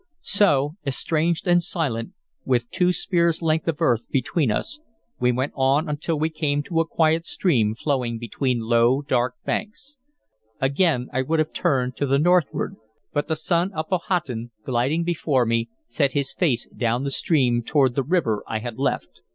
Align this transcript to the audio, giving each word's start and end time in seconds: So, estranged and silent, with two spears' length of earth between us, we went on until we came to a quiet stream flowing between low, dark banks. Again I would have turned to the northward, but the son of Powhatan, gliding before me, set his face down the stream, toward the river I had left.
So, 0.23 0.77
estranged 0.83 1.45
and 1.47 1.61
silent, 1.61 2.13
with 2.43 2.71
two 2.71 2.91
spears' 2.91 3.43
length 3.43 3.67
of 3.67 3.79
earth 3.83 4.09
between 4.09 4.49
us, 4.49 4.79
we 5.19 5.31
went 5.31 5.53
on 5.55 5.87
until 5.87 6.17
we 6.17 6.31
came 6.31 6.63
to 6.63 6.79
a 6.79 6.87
quiet 6.87 7.23
stream 7.23 7.75
flowing 7.75 8.17
between 8.17 8.61
low, 8.61 9.03
dark 9.03 9.35
banks. 9.45 9.97
Again 10.59 11.07
I 11.13 11.21
would 11.21 11.37
have 11.37 11.53
turned 11.53 11.97
to 11.97 12.07
the 12.07 12.17
northward, 12.17 12.77
but 13.13 13.27
the 13.27 13.35
son 13.35 13.71
of 13.73 13.89
Powhatan, 13.89 14.49
gliding 14.65 15.03
before 15.03 15.45
me, 15.45 15.69
set 15.85 16.13
his 16.13 16.33
face 16.33 16.65
down 16.75 17.03
the 17.03 17.11
stream, 17.11 17.61
toward 17.61 17.93
the 17.93 18.01
river 18.01 18.43
I 18.47 18.57
had 18.57 18.79
left. 18.79 19.21